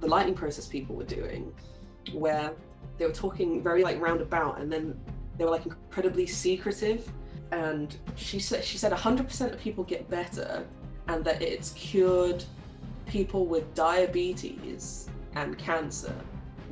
[0.00, 1.52] the lightning process people were doing,
[2.12, 2.52] where
[2.98, 4.98] they were talking very like roundabout and then
[5.36, 7.10] they were like incredibly secretive.
[7.52, 10.66] And she said she said 100% of people get better
[11.08, 12.44] and that it's cured
[13.06, 16.14] people with diabetes and cancer.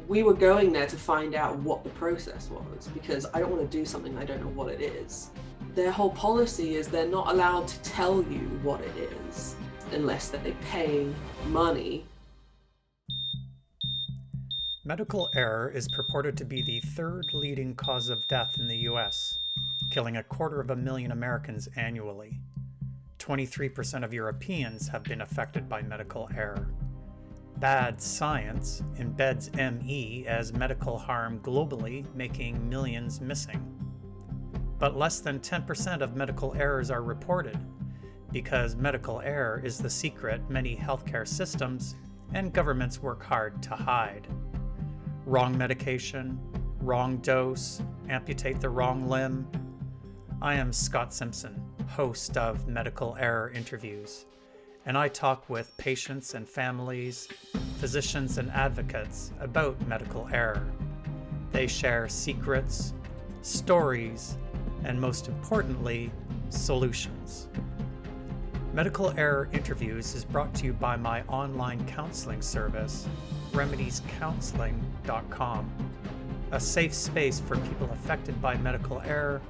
[0.06, 3.70] We were going there to find out what the process was because I don't want
[3.70, 5.30] to do something I don't know what it is.
[5.74, 9.56] Their whole policy is they're not allowed to tell you what it is
[9.92, 11.08] unless that they pay
[11.48, 12.04] money.
[14.88, 19.38] Medical error is purported to be the third leading cause of death in the US,
[19.90, 22.40] killing a quarter of a million Americans annually.
[23.18, 26.70] 23% of Europeans have been affected by medical error.
[27.58, 33.62] Bad science embeds ME as medical harm globally, making millions missing.
[34.78, 37.58] But less than 10% of medical errors are reported,
[38.32, 41.94] because medical error is the secret many healthcare systems
[42.32, 44.26] and governments work hard to hide.
[45.28, 46.40] Wrong medication,
[46.80, 49.46] wrong dose, amputate the wrong limb.
[50.40, 54.24] I am Scott Simpson, host of Medical Error Interviews,
[54.86, 57.28] and I talk with patients and families,
[57.76, 60.66] physicians and advocates about medical error.
[61.52, 62.94] They share secrets,
[63.42, 64.38] stories,
[64.84, 66.10] and most importantly,
[66.48, 67.50] solutions.
[68.78, 73.08] Medical Error Interviews is brought to you by my online counseling service,
[73.50, 75.72] remediescounseling.com,
[76.52, 79.42] a safe space for people affected by medical error,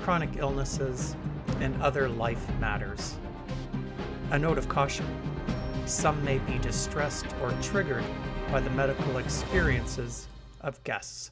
[0.00, 1.16] chronic illnesses,
[1.60, 3.16] and other life matters.
[4.30, 5.04] A note of caution
[5.84, 8.04] some may be distressed or triggered
[8.50, 10.28] by the medical experiences
[10.62, 11.30] of guests.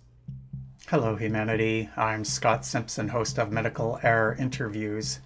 [0.88, 1.88] Hello, humanity.
[1.96, 5.20] I'm Scott Simpson, host of Medical Error Interviews.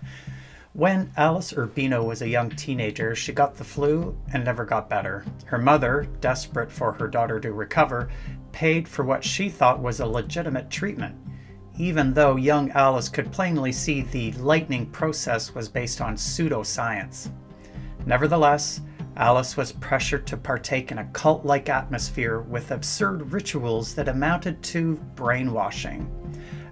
[0.74, 5.24] When Alice Urbino was a young teenager, she got the flu and never got better.
[5.44, 8.08] Her mother, desperate for her daughter to recover,
[8.50, 11.14] paid for what she thought was a legitimate treatment,
[11.78, 17.30] even though young Alice could plainly see the lightning process was based on pseudoscience.
[18.04, 18.80] Nevertheless,
[19.16, 24.60] Alice was pressured to partake in a cult like atmosphere with absurd rituals that amounted
[24.64, 26.10] to brainwashing.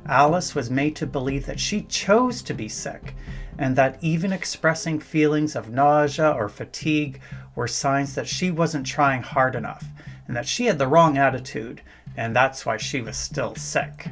[0.07, 3.15] Alice was made to believe that she chose to be sick
[3.59, 7.21] and that even expressing feelings of nausea or fatigue
[7.55, 9.85] were signs that she wasn't trying hard enough
[10.27, 11.83] and that she had the wrong attitude,
[12.17, 14.09] and that's why she was still sick.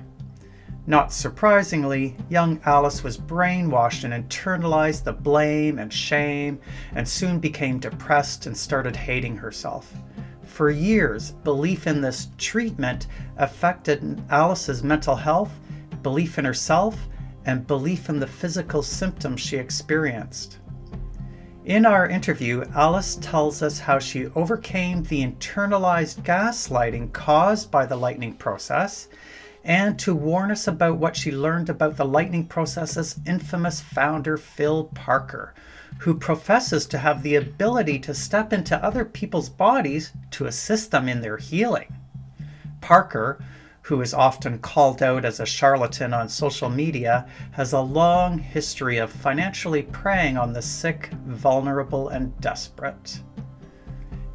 [0.87, 6.59] Not surprisingly, young Alice was brainwashed and internalized the blame and shame,
[6.95, 9.95] and soon became depressed and started hating herself.
[10.43, 15.53] For years, belief in this treatment affected Alice's mental health,
[16.03, 17.09] belief in herself,
[17.47, 20.59] and belief in the physical symptoms she experienced.
[21.65, 27.97] In our interview, Alice tells us how she overcame the internalized gaslighting caused by the
[27.97, 29.09] lightning process
[29.65, 34.85] and to warn us about what she learned about the lightning process's infamous founder, Phil
[34.95, 35.55] Parker,
[35.99, 41.09] who professes to have the ability to step into other people's bodies to assist them
[41.09, 41.95] in their healing.
[42.81, 43.39] Parker,
[43.91, 48.99] who is often called out as a charlatan on social media, has a long history
[48.99, 53.21] of financially preying on the sick, vulnerable, and desperate.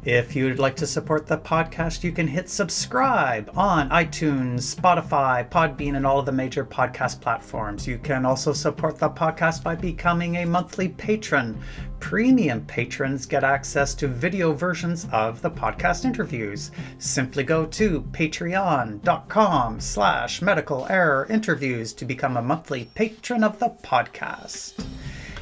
[0.06, 5.96] If you'd like to support the podcast, you can hit subscribe on iTunes, Spotify, Podbean,
[5.96, 7.88] and all of the major podcast platforms.
[7.88, 11.60] You can also support the podcast by becoming a monthly patron.
[11.98, 16.70] Premium patrons get access to video versions of the podcast interviews.
[16.98, 23.70] Simply go to patreon.com slash medical error interviews to become a monthly patron of the
[23.82, 24.86] podcast.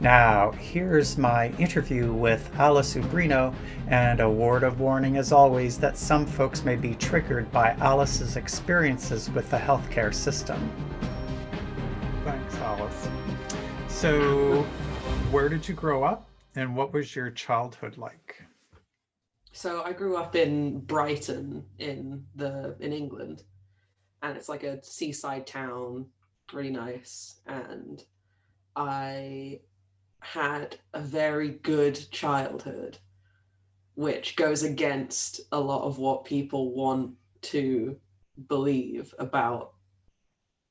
[0.00, 3.54] Now, here's my interview with Alice Ubrino,
[3.86, 8.36] and a word of warning as always that some folks may be triggered by Alice's
[8.36, 10.72] experiences with the healthcare system.
[12.24, 13.08] Thanks, Alice.
[14.00, 14.62] So,
[15.30, 16.26] where did you grow up
[16.56, 18.42] and what was your childhood like?
[19.52, 23.42] So I grew up in Brighton in the in England
[24.22, 26.06] and it's like a seaside town,
[26.50, 28.02] really nice and
[28.74, 29.60] I
[30.20, 32.96] had a very good childhood
[33.96, 37.98] which goes against a lot of what people want to
[38.48, 39.74] believe about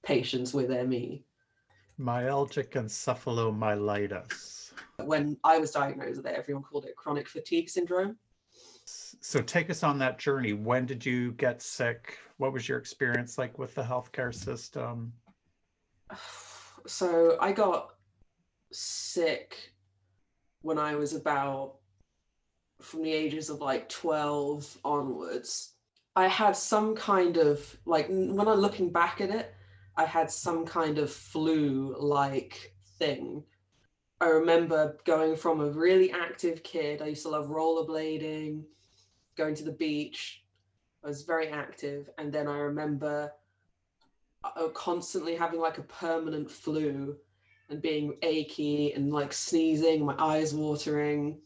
[0.01, 1.23] patients with ME.
[1.99, 4.71] Myalgic encephalomyelitis.
[5.03, 8.17] When I was diagnosed with it, everyone called it chronic fatigue syndrome.
[8.85, 10.53] So take us on that journey.
[10.53, 12.17] When did you get sick?
[12.37, 15.13] What was your experience like with the healthcare system?
[16.87, 17.95] So I got
[18.71, 19.73] sick
[20.61, 21.75] when I was about
[22.81, 25.73] from the ages of like 12 onwards.
[26.15, 29.53] I had some kind of like when I'm looking back at it,
[29.99, 33.43] I had some kind of flu like thing.
[34.21, 37.01] I remember going from a really active kid.
[37.01, 38.63] I used to love rollerblading,
[39.35, 40.45] going to the beach.
[41.03, 42.09] I was very active.
[42.17, 43.33] And then I remember
[44.45, 47.17] uh, constantly having like a permanent flu
[47.69, 51.41] and being achy and like sneezing, my eyes watering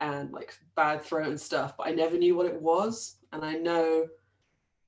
[0.00, 1.76] and like bad throat and stuff.
[1.78, 3.18] But I never knew what it was.
[3.32, 4.08] And I know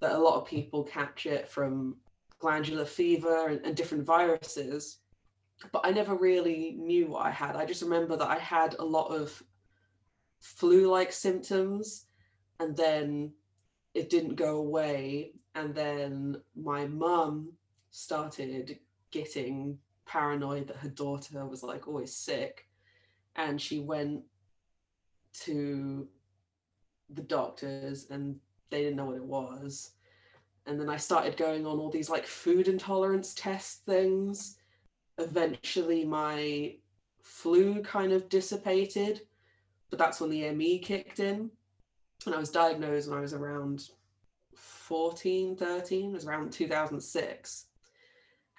[0.00, 1.98] that a lot of people catch it from
[2.38, 4.98] glandular fever and, and different viruses
[5.72, 7.56] but I never really knew what I had.
[7.56, 9.42] I just remember that I had a lot of
[10.40, 12.06] flu like symptoms
[12.60, 13.32] and then
[13.94, 15.32] it didn't go away.
[15.54, 17.52] And then my mum
[17.90, 18.78] started
[19.10, 22.68] getting paranoid that her daughter was like always sick.
[23.36, 24.22] And she went
[25.40, 26.06] to
[27.10, 28.36] the doctors and
[28.70, 29.92] they didn't know what it was.
[30.66, 34.58] And then I started going on all these like food intolerance test things
[35.18, 36.74] eventually my
[37.22, 39.22] flu kind of dissipated,
[39.90, 41.50] but that's when the ME kicked in.
[42.24, 43.88] And I was diagnosed when I was around
[44.54, 47.66] 14, 13, it was around 2006.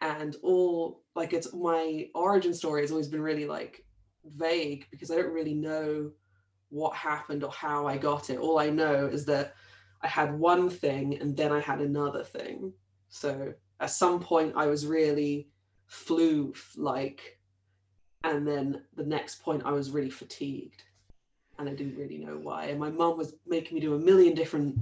[0.01, 3.83] And all like it's my origin story has always been really like
[4.35, 6.11] vague because I don't really know
[6.69, 8.37] what happened or how I got it.
[8.37, 9.55] All I know is that
[10.01, 12.73] I had one thing and then I had another thing.
[13.09, 15.49] So at some point I was really
[15.87, 17.39] flu like
[18.23, 20.83] and then the next point i was really fatigued
[21.57, 24.35] and i didn't really know why and my mum was making me do a million
[24.35, 24.77] different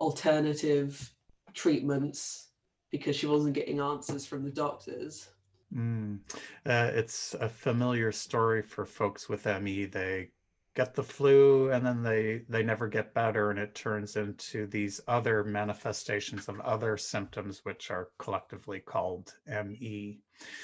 [0.00, 1.10] alternative
[1.54, 2.48] treatments
[2.90, 5.30] because she wasn't getting answers from the doctors
[5.74, 6.18] mm.
[6.66, 10.28] uh, it's a familiar story for folks with ME they
[10.74, 15.00] get the flu and then they they never get better and it turns into these
[15.06, 20.20] other manifestations of other symptoms which are collectively called ME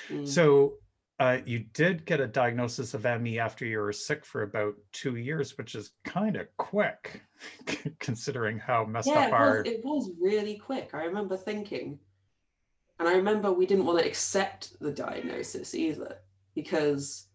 [0.09, 0.27] mm.
[0.27, 0.75] so
[1.21, 5.17] uh, you did get a diagnosis of ME after you were sick for about two
[5.17, 7.23] years which is kind of quick
[7.99, 11.99] considering how messed yeah, up our it was really quick i remember thinking
[12.99, 16.17] and i remember we didn't want to accept the diagnosis either
[16.55, 17.27] because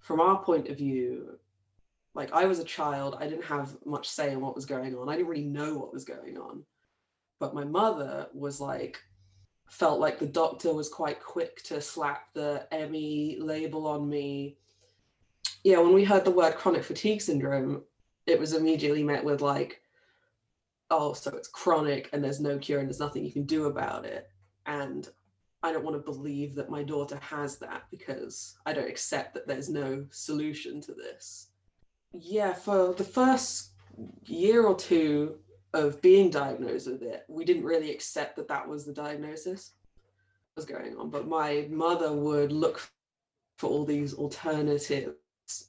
[0.00, 1.38] from our point of view
[2.14, 5.08] like I was a child, I didn't have much say in what was going on.
[5.08, 6.64] I didn't really know what was going on.
[7.40, 9.00] But my mother was like,
[9.68, 14.56] felt like the doctor was quite quick to slap the ME label on me.
[15.64, 17.82] Yeah, when we heard the word chronic fatigue syndrome,
[18.26, 19.80] it was immediately met with like,
[20.90, 24.04] oh, so it's chronic and there's no cure and there's nothing you can do about
[24.04, 24.28] it.
[24.66, 25.08] And
[25.64, 29.48] I don't want to believe that my daughter has that because I don't accept that
[29.48, 31.48] there's no solution to this
[32.14, 33.70] yeah, for the first
[34.24, 35.36] year or two
[35.72, 39.72] of being diagnosed with it, we didn't really accept that that was the diagnosis
[40.56, 41.10] was going on.
[41.10, 42.88] But my mother would look
[43.56, 45.14] for all these alternatives,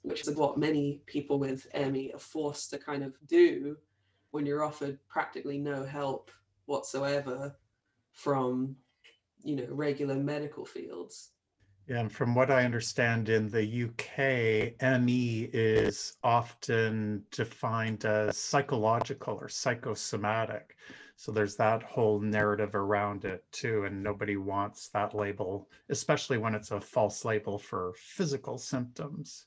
[0.03, 3.77] which is what many people with ME are forced to kind of do
[4.31, 6.29] when you're offered practically no help
[6.65, 7.55] whatsoever
[8.12, 8.75] from,
[9.43, 11.31] you know, regular medical fields.
[11.88, 19.50] And from what I understand in the UK, ME is often defined as psychological or
[19.50, 20.77] psychosomatic.
[21.15, 26.56] So there's that whole narrative around it too, and nobody wants that label, especially when
[26.56, 29.46] it's a false label for physical symptoms.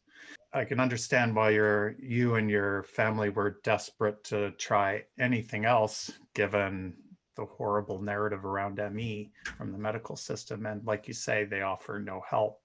[0.52, 6.12] I can understand why you're, you and your family were desperate to try anything else,
[6.34, 6.94] given
[7.38, 10.66] the horrible narrative around ME from the medical system.
[10.66, 12.60] And like you say, they offer no help.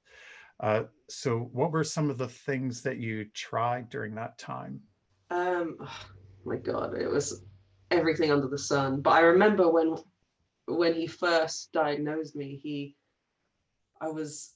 [0.60, 4.82] Uh, so, what were some of the things that you tried during that time?
[5.30, 6.00] Um, oh
[6.46, 7.44] my God, it was
[7.92, 9.01] everything under the sun.
[9.01, 9.96] But I remember when
[10.65, 12.96] when he first diagnosed me, he
[14.01, 14.53] I was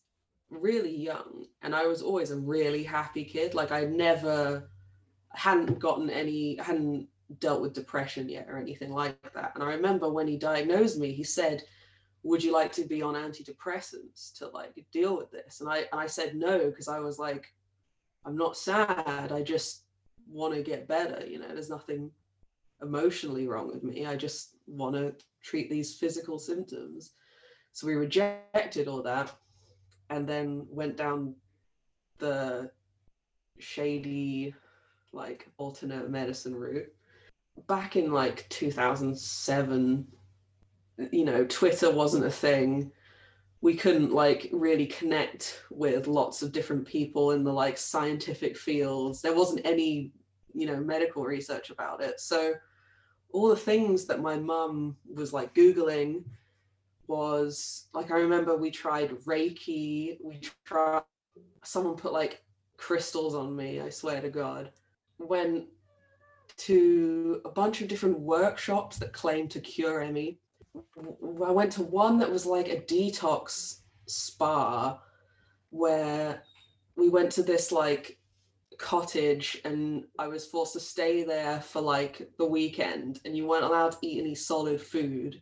[0.49, 3.53] really young and I was always a really happy kid.
[3.53, 4.69] Like I never
[5.33, 7.07] hadn't gotten any hadn't
[7.39, 9.51] dealt with depression yet or anything like that.
[9.55, 11.63] And I remember when he diagnosed me, he said,
[12.23, 15.99] "Would you like to be on antidepressants to like deal with this?" And I and
[15.99, 17.53] I said no because I was like,
[18.25, 19.31] "I'm not sad.
[19.31, 19.83] I just
[20.29, 21.25] want to get better.
[21.25, 22.11] You know, there's nothing
[22.81, 24.05] emotionally wrong with me.
[24.05, 27.13] I just want to treat these physical symptoms."
[27.73, 29.35] So we rejected all that,
[30.09, 31.35] and then went down
[32.17, 32.71] the
[33.59, 34.55] shady,
[35.11, 36.91] like alternate medicine route
[37.67, 40.07] back in like 2007
[41.11, 42.91] you know twitter wasn't a thing.
[43.61, 49.21] We couldn't like really connect with lots of different people in the like scientific fields.
[49.21, 50.11] There wasn't any
[50.53, 52.19] you know medical research about it.
[52.19, 52.53] So
[53.31, 56.23] all the things that my mum was like googling
[57.07, 61.03] was like i remember we tried reiki we tried
[61.63, 62.43] someone put like
[62.77, 64.71] crystals on me i swear to god.
[65.19, 65.65] Went
[66.57, 70.39] to a bunch of different workshops that claimed to cure me
[71.45, 74.99] I went to one that was like a detox spa
[75.69, 76.43] where
[76.95, 78.17] we went to this like
[78.77, 83.63] cottage and I was forced to stay there for like the weekend and you weren't
[83.63, 85.41] allowed to eat any solid food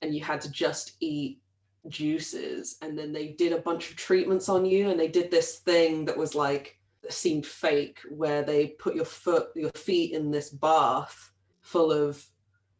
[0.00, 1.40] and you had to just eat
[1.88, 5.58] juices and then they did a bunch of treatments on you and they did this
[5.58, 6.78] thing that was like
[7.10, 12.24] seemed fake where they put your foot your feet in this bath full of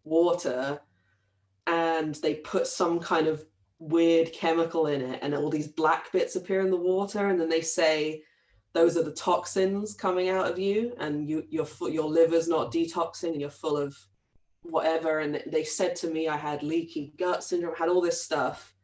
[0.05, 0.81] water
[1.67, 3.45] and they put some kind of
[3.79, 7.49] weird chemical in it and all these black bits appear in the water and then
[7.49, 8.23] they say
[8.73, 12.73] those are the toxins coming out of you and you your foot your liver's not
[12.73, 13.97] detoxing and you're full of
[14.62, 15.19] whatever.
[15.19, 18.75] And they said to me i had leaky gut syndrome had all this stuff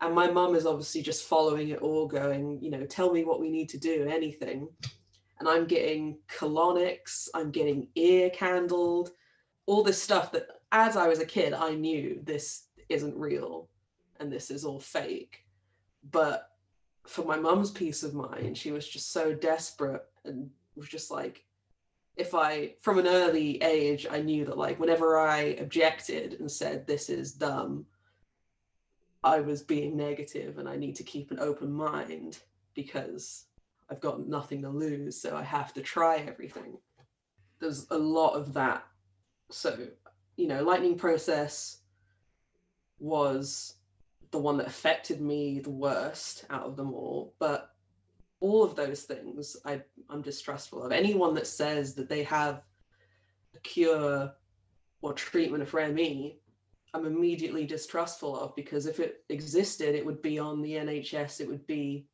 [0.00, 3.40] and my mum is obviously just following it all going you know tell me what
[3.40, 4.68] we need to do anything
[5.38, 9.10] and i'm getting colonics i'm getting ear candled
[9.66, 13.68] all this stuff that as I was a kid, I knew this isn't real
[14.20, 15.44] and this is all fake.
[16.10, 16.50] But
[17.06, 21.44] for my mum's peace of mind, she was just so desperate and was just like,
[22.16, 26.86] if I, from an early age, I knew that like whenever I objected and said,
[26.86, 27.86] this is dumb,
[29.24, 32.38] I was being negative and I need to keep an open mind
[32.74, 33.46] because
[33.90, 35.20] I've got nothing to lose.
[35.20, 36.76] So I have to try everything.
[37.58, 38.84] There's a lot of that.
[39.50, 39.88] So
[40.36, 41.78] you know, lightning process
[42.98, 43.76] was
[44.30, 47.34] the one that affected me the worst out of them all.
[47.38, 47.70] But
[48.40, 50.92] all of those things I, I'm distrustful of.
[50.92, 52.62] Anyone that says that they have
[53.54, 54.32] a cure
[55.00, 56.38] or treatment for ME,
[56.94, 61.48] I'm immediately distrustful of because if it existed, it would be on the NHS, it
[61.48, 62.06] would be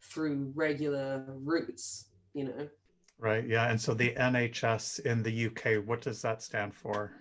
[0.00, 2.68] through regular routes, you know.
[3.18, 3.46] Right.
[3.46, 3.68] Yeah.
[3.68, 7.12] And so the NHS in the UK, what does that stand for?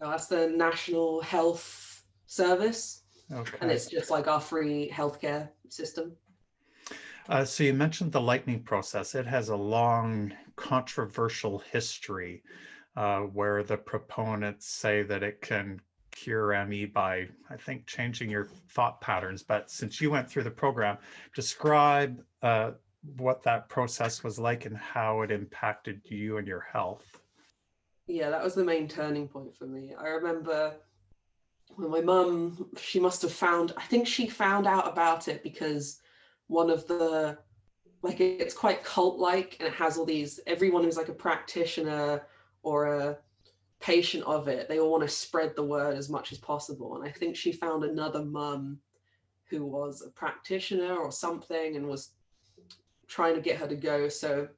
[0.00, 3.02] Oh, that's the National Health Service.
[3.32, 3.58] Okay.
[3.60, 6.12] And it's just like our free healthcare system.
[7.28, 9.14] Uh, so you mentioned the lightning process.
[9.16, 12.42] It has a long controversial history
[12.96, 15.80] uh, where the proponents say that it can
[16.14, 19.42] cure ME by, I think, changing your thought patterns.
[19.42, 20.98] But since you went through the program,
[21.34, 22.72] describe uh,
[23.16, 27.20] what that process was like and how it impacted you and your health
[28.06, 29.94] yeah, that was the main turning point for me.
[29.98, 30.74] I remember
[31.76, 36.00] when my mum, she must have found, I think she found out about it because
[36.48, 37.38] one of the,
[38.02, 42.26] like, it's quite cult like and it has all these, everyone who's like a practitioner
[42.62, 43.18] or a
[43.80, 46.96] patient of it, they all want to spread the word as much as possible.
[46.96, 48.78] And I think she found another mum
[49.50, 52.10] who was a practitioner or something and was
[53.06, 54.08] trying to get her to go.
[54.08, 54.48] So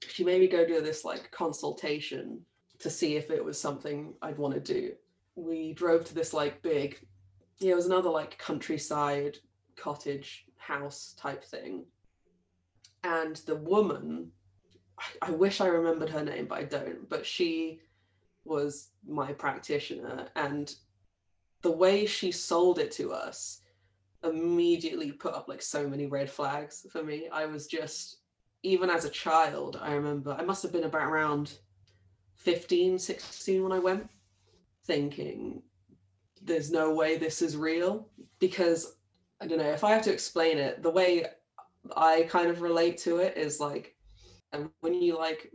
[0.00, 2.40] she made me go do this like consultation
[2.78, 4.92] to see if it was something I'd want to do.
[5.34, 6.98] We drove to this like big,
[7.58, 9.38] yeah, it was another like countryside
[9.76, 11.84] cottage house type thing.
[13.04, 14.30] And the woman,
[14.98, 17.80] I, I wish I remembered her name, but I don't, but she
[18.46, 20.28] was my practitioner.
[20.36, 20.74] And
[21.62, 23.62] the way she sold it to us
[24.24, 27.28] immediately put up like so many red flags for me.
[27.32, 28.18] I was just,
[28.62, 31.58] even as a child, I remember I must have been about around
[32.36, 34.08] 15, 16 when I went,
[34.84, 35.62] thinking
[36.42, 38.96] there's no way this is real because
[39.40, 41.26] I don't know if I have to explain it, the way
[41.96, 43.94] I kind of relate to it is like
[44.80, 45.52] when you like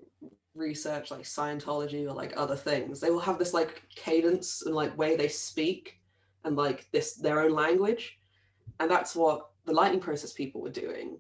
[0.56, 4.98] research like Scientology or like other things, they will have this like cadence and like
[4.98, 6.00] way they speak
[6.44, 8.20] and like this their own language.
[8.80, 11.20] And that's what the lightning process people were doing,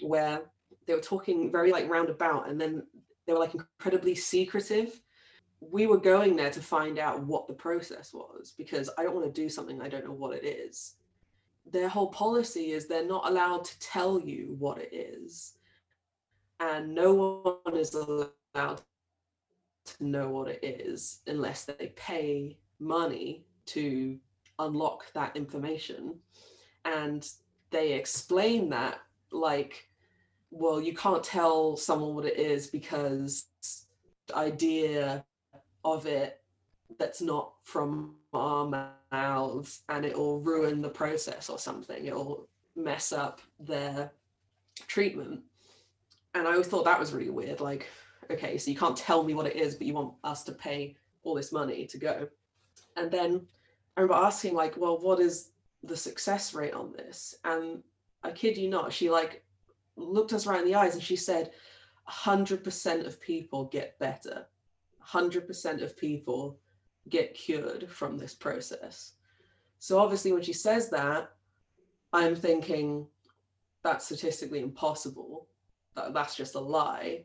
[0.00, 0.42] where
[0.86, 2.82] they were talking very like roundabout and then
[3.26, 5.00] they were like incredibly secretive.
[5.60, 9.32] We were going there to find out what the process was because I don't want
[9.32, 10.96] to do something I don't know what it is.
[11.70, 15.54] Their whole policy is they're not allowed to tell you what it is.
[16.60, 18.78] And no one is allowed to
[20.00, 24.18] know what it is unless they pay money to
[24.58, 26.14] unlock that information.
[26.84, 27.28] And
[27.70, 29.88] they explain that like
[30.56, 33.46] well, you can't tell someone what it is because
[34.28, 35.24] the idea
[35.84, 36.40] of it
[36.98, 43.40] that's not from our mouths and it'll ruin the process or something it'll mess up
[43.60, 44.10] their
[44.86, 45.40] treatment
[46.34, 47.88] and i always thought that was really weird like
[48.30, 50.96] okay so you can't tell me what it is but you want us to pay
[51.22, 52.28] all this money to go.
[52.96, 53.46] And then
[53.96, 55.50] i remember asking like well what is
[55.82, 57.34] the success rate on this?
[57.44, 57.82] And
[58.22, 59.44] i kid you not she like
[59.96, 61.52] looked us right in the eyes and she said
[62.08, 64.46] 100% of people get better.
[65.06, 66.58] 100% of people
[67.08, 69.12] get cured from this process.
[69.78, 71.30] So obviously when she says that
[72.12, 73.06] i'm thinking
[73.84, 75.46] that's statistically impossible.
[75.94, 77.24] That, that's just a lie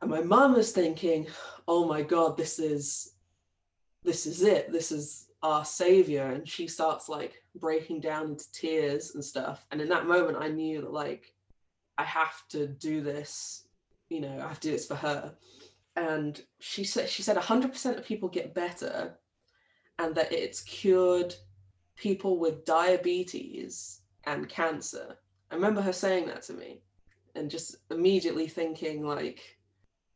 [0.00, 1.26] and my mom is thinking
[1.66, 3.12] oh my god this is
[4.04, 4.72] this is it.
[4.72, 6.24] This is our savior.
[6.26, 9.66] And she starts like breaking down into tears and stuff.
[9.70, 11.34] And in that moment i knew that like
[11.98, 13.66] i have to do this
[14.08, 15.34] you know i have to do this for her.
[15.96, 19.18] And she said she said 100% of people get better
[19.98, 21.34] and that it's cured
[21.96, 25.16] people with diabetes and cancer.
[25.50, 26.82] I remember her saying that to me
[27.34, 29.57] and just immediately thinking like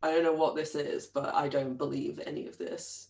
[0.02, 3.08] i don't know what this is but i don't believe any of this.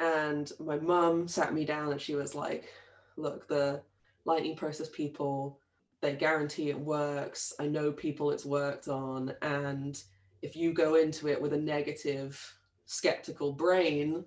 [0.00, 2.72] And my mum sat me down and she was like
[3.16, 3.82] look the
[4.24, 5.58] lightning process people
[6.00, 7.52] they guarantee it works.
[7.58, 9.34] I know people it's worked on.
[9.42, 10.00] And
[10.42, 12.40] if you go into it with a negative
[12.86, 14.24] skeptical brain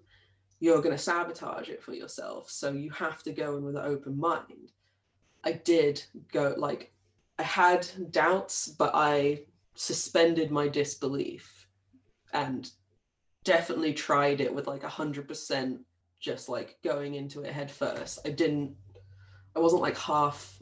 [0.59, 2.49] you're going to sabotage it for yourself.
[2.51, 4.71] So you have to go in with an open mind.
[5.43, 6.91] I did go like
[7.39, 9.41] i had doubts but i
[9.75, 11.67] suspended my disbelief
[12.33, 12.71] and
[13.43, 15.79] definitely tried it with like a hundred percent
[16.19, 18.19] just like going into it head first.
[18.25, 18.75] I didn't
[19.55, 20.61] I wasn't like half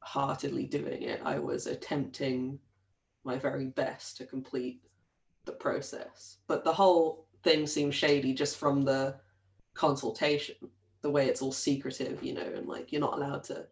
[0.00, 1.20] heartedly doing it.
[1.24, 2.58] I was attempting
[3.24, 4.80] my very best to complete
[5.46, 6.38] the process.
[6.46, 9.16] But the whole thing seemed shady just from the
[9.74, 10.56] consultation,
[11.02, 13.66] the way it's all secretive, you know, and like you're not allowed to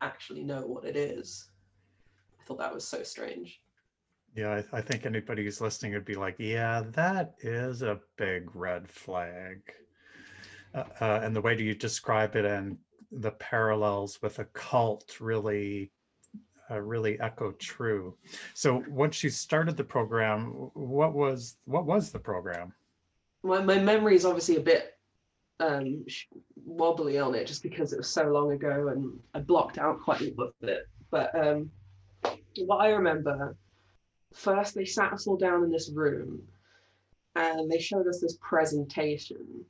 [0.00, 1.48] actually know what it is.
[2.40, 3.60] I thought that was so strange.
[4.34, 8.54] Yeah, I, I think anybody who's listening would be like, yeah, that is a big
[8.54, 9.60] red flag.
[10.74, 12.76] Uh, uh, and the way you describe it and
[13.10, 15.90] the parallels with a cult really
[16.70, 18.14] uh, really echo true.
[18.54, 22.74] So once you started the program, what was what was the program?
[23.42, 24.94] My my memory is obviously a bit
[25.60, 26.04] um,
[26.64, 30.20] wobbly on it just because it was so long ago and I blocked out quite
[30.20, 30.82] a lot of it.
[31.10, 31.70] But um,
[32.58, 33.56] what I remember
[34.32, 36.42] first they sat us all down in this room
[37.34, 39.64] and they showed us this presentation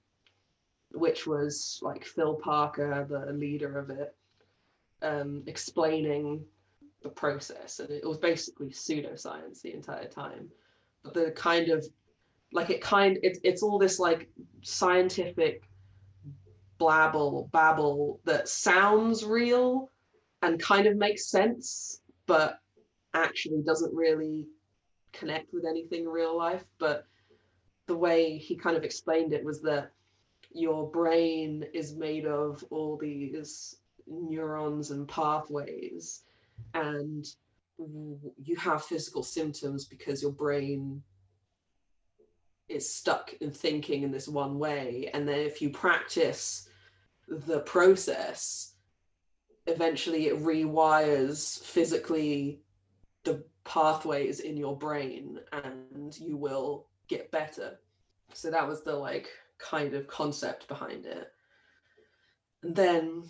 [0.93, 4.15] which was like phil parker the leader of it
[5.03, 6.45] um, explaining
[7.03, 7.81] the process.
[7.81, 10.49] And it was basically pseudoscience the entire time.
[11.03, 11.87] But the kind of
[12.53, 14.29] like it kind it, it's all this like
[14.63, 15.63] scientific
[16.81, 19.91] blabble babble that sounds real
[20.43, 22.61] and kind of makes sense but
[23.15, 24.47] actually doesn't really
[25.13, 26.65] connect with anything in real life.
[26.79, 27.05] But
[27.87, 29.93] the way he kind of explained it was that
[30.53, 36.25] your brain is made of all these neurons and pathways,
[36.75, 37.27] and
[37.79, 41.03] you have physical symptoms because your brain
[42.69, 45.11] is stuck in thinking in this one way.
[45.15, 46.69] And then if you practice
[47.29, 48.75] the process,
[49.67, 52.63] eventually it rewires physically
[53.25, 57.79] the pathways in your brain and you will get better.
[58.33, 59.29] So that was the like
[59.59, 61.33] kind of concept behind it.
[62.63, 63.25] And then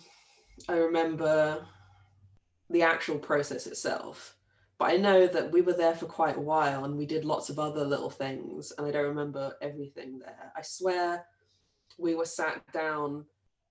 [0.67, 1.65] I remember
[2.69, 4.35] the actual process itself.
[4.77, 7.49] But I know that we were there for quite a while and we did lots
[7.49, 10.53] of other little things, and I don't remember everything there.
[10.55, 11.25] I swear
[11.97, 13.25] we were sat down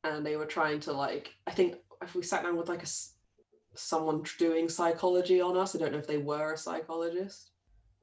[0.05, 2.87] and they were trying to, like, I think if we sat down with like a
[3.79, 5.75] someone doing psychology on us.
[5.75, 7.51] I don't know if they were a psychologist,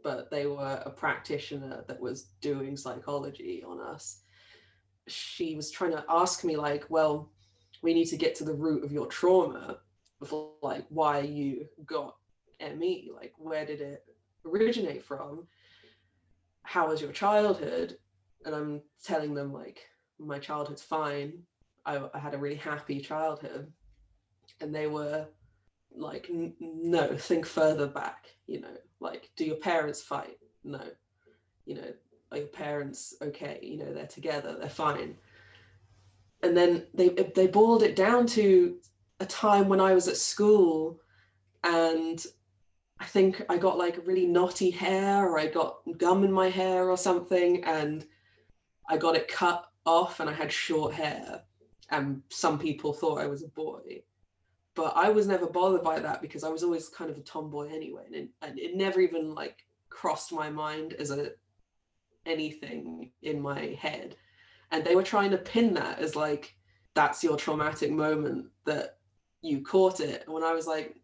[0.03, 4.21] but they were a practitioner that was doing psychology on us.
[5.07, 7.31] She was trying to ask me, like, well,
[7.81, 9.79] we need to get to the root of your trauma
[10.19, 12.15] before, like, why you got
[12.59, 13.11] ME.
[13.13, 14.05] Like, where did it
[14.45, 15.45] originate from?
[16.63, 17.97] How was your childhood?
[18.45, 19.81] And I'm telling them, like,
[20.19, 21.43] my childhood's fine.
[21.85, 23.71] I, I had a really happy childhood.
[24.61, 25.27] And they were
[25.95, 30.37] like n- no think further back you know like do your parents fight?
[30.63, 30.81] No.
[31.65, 31.93] You know
[32.31, 33.59] are your parents okay?
[33.61, 35.17] You know they're together they're fine.
[36.43, 38.77] And then they they boiled it down to
[39.21, 40.99] a time when i was at school
[41.63, 42.25] and
[42.99, 46.89] I think I got like really knotty hair or I got gum in my hair
[46.89, 48.05] or something and
[48.89, 51.41] I got it cut off and I had short hair.
[51.89, 54.01] And some people thought I was a boy.
[54.75, 57.69] But I was never bothered by that because I was always kind of a tomboy
[57.73, 61.31] anyway and it, and it never even like crossed my mind as a
[62.25, 64.17] anything in my head.
[64.71, 66.55] And they were trying to pin that as like
[66.93, 68.97] that's your traumatic moment that
[69.41, 70.23] you caught it.
[70.25, 70.95] And when I was like,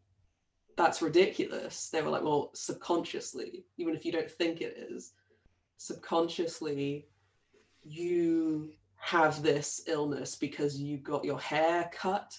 [0.77, 5.13] that's ridiculous, they were like, well, subconsciously, even if you don't think it is,
[5.77, 7.07] subconsciously,
[7.84, 12.38] you have this illness because you got your hair cut,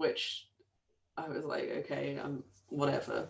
[0.00, 0.48] which
[1.18, 3.28] I was like, okay, um, whatever.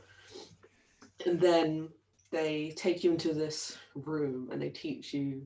[1.27, 1.89] And then
[2.31, 5.43] they take you into this room and they teach you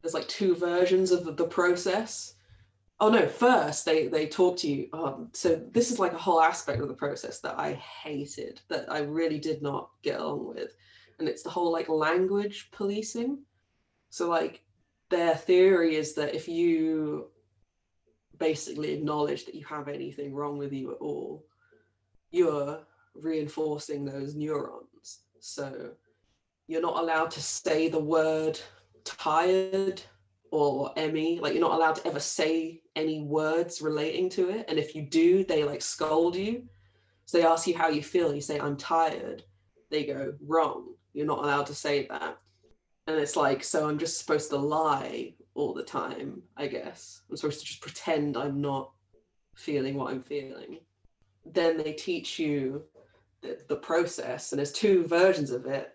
[0.00, 2.36] there's like two versions of the, process.
[3.00, 6.40] Oh no first they they talk to you um, so this is like a whole
[6.40, 10.74] aspect of the process that i hated that i really did not get along with.
[11.18, 13.42] And it's the whole like language policing.
[14.08, 14.62] So like
[15.10, 17.30] their theory is that if you
[18.40, 21.44] basically acknowledge that you have anything wrong with you at all
[22.32, 22.80] you're
[23.14, 25.90] reinforcing those neurons so
[26.66, 28.58] you're not allowed to say the word
[29.04, 30.00] tired
[30.50, 31.40] or ME.
[31.40, 34.66] Like you're not allowed to ever say any words relating to it.
[34.68, 36.64] And if you do, they like scold you.
[37.26, 38.34] So they ask you how you feel.
[38.34, 39.44] You say, I'm tired.
[39.90, 40.94] They go, wrong.
[41.12, 42.38] You're not allowed to say that.
[43.06, 47.22] And it's like, so I'm just supposed to lie all the time, I guess.
[47.28, 48.92] I'm supposed to just pretend I'm not
[49.54, 50.78] feeling what I'm feeling.
[51.44, 52.84] Then they teach you
[53.42, 55.94] the, the process, and there's two versions of it.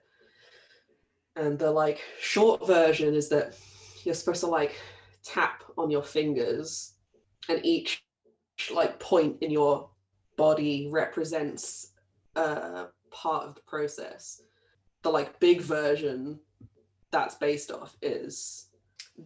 [1.36, 3.58] And the like short version is that
[4.04, 4.76] you're supposed to like
[5.24, 6.94] tap on your fingers
[7.50, 8.04] and each
[8.74, 9.90] like point in your
[10.38, 11.92] body represents
[12.36, 14.42] a part of the process
[15.06, 16.40] the like big version
[17.12, 18.70] that's based off is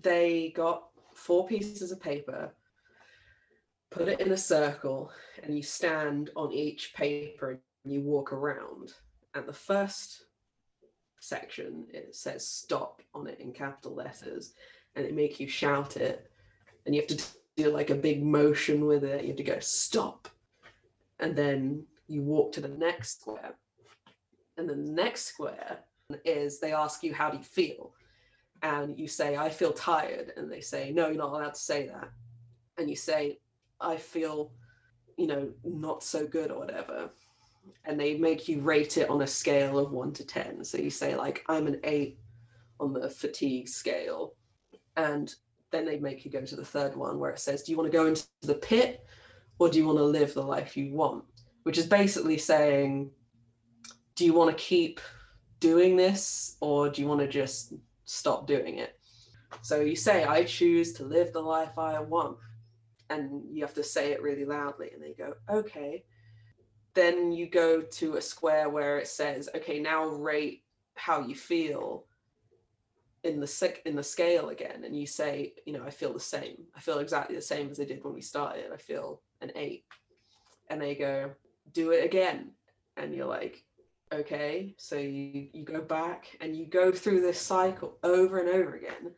[0.01, 2.51] they got four pieces of paper
[3.91, 5.11] put it in a circle
[5.43, 8.93] and you stand on each paper and you walk around.
[9.33, 10.25] And the first
[11.21, 14.53] section it says stop on it in capital letters
[14.95, 16.31] and it make you shout it
[16.85, 17.21] and you have to
[17.57, 19.23] do like a big motion with it.
[19.23, 20.27] You have to go stop.
[21.19, 23.55] And then you walk to the next square.
[24.57, 25.79] And then the next square
[26.25, 27.91] is they ask you how do you feel
[28.61, 31.87] and you say i feel tired and they say no you're not allowed to say
[31.87, 32.09] that
[32.77, 33.37] and you say
[33.79, 34.51] i feel
[35.17, 37.09] you know not so good or whatever
[37.85, 40.63] and they make you rate it on a scale of one to 10.
[40.63, 42.19] So you say, like, I'm an eight
[42.79, 44.35] on the fatigue scale.
[44.97, 45.33] And
[45.71, 47.91] then they make you go to the third one where it says, Do you want
[47.91, 49.05] to go into the pit
[49.59, 51.23] or do you want to live the life you want?
[51.63, 53.11] Which is basically saying,
[54.15, 54.99] Do you want to keep
[55.59, 57.73] doing this or do you want to just
[58.09, 58.99] stop doing it?
[59.61, 62.37] So you say, I choose to live the life I want.
[63.09, 64.91] And you have to say it really loudly.
[64.93, 66.03] And they go, Okay
[66.95, 70.63] then you go to a square where it says, okay, now rate
[70.95, 72.05] how you feel
[73.23, 76.19] in the sick in the scale again and you say you know i feel the
[76.19, 79.51] same i feel exactly the same as i did when we started i feel an
[79.57, 79.83] eight
[80.69, 81.29] and they go
[81.73, 82.51] do it again
[82.95, 83.65] and you're like
[84.13, 88.75] okay so you you go back and you go through this cycle over and over
[88.75, 89.11] again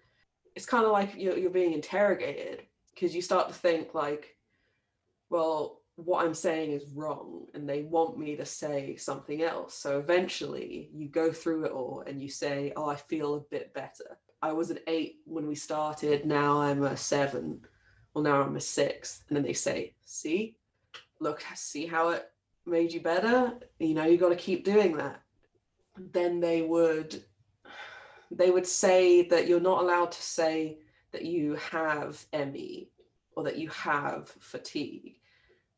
[0.55, 4.35] it's kind of like you're, you're being interrogated because you start to think like
[5.29, 9.75] well what I'm saying is wrong and they want me to say something else.
[9.75, 13.73] So eventually you go through it all and you say, Oh, I feel a bit
[13.73, 14.17] better.
[14.41, 17.61] I was an eight when we started, now I'm a seven.
[18.13, 19.23] Well, now I'm a six.
[19.27, 20.55] And then they say, See,
[21.19, 22.29] look, see how it
[22.65, 23.53] made you better?
[23.79, 25.21] You know, you got to keep doing that.
[25.97, 27.23] Then they would
[28.31, 30.77] they would say that you're not allowed to say
[31.11, 32.89] that you have ME
[33.35, 35.17] or that you have fatigue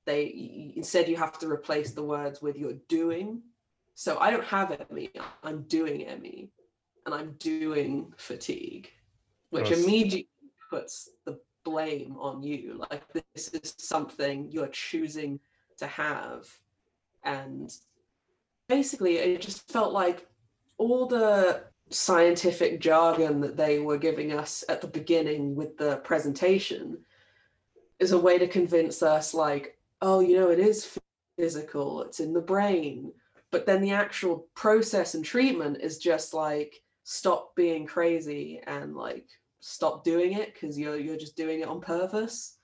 [0.06, 3.42] they instead you have to replace the words with you're doing
[3.96, 5.10] so i don't have ME
[5.44, 6.50] i'm doing ME
[7.06, 8.90] and i'm doing fatigue
[9.50, 9.84] which yes.
[9.84, 10.30] immediately
[10.70, 15.40] puts the blame on you like this is something you're choosing
[15.78, 16.48] to have
[17.24, 17.76] and
[18.68, 20.28] basically it just felt like
[20.78, 26.98] all the scientific jargon that they were giving us at the beginning with the presentation
[28.00, 31.00] is a way to convince us like oh, you know, it is
[31.38, 33.12] physical, it's in the brain.
[33.52, 39.26] But then the actual process and treatment is just like stop being crazy and like
[39.62, 42.58] stop doing it because you're you're just doing it on purpose.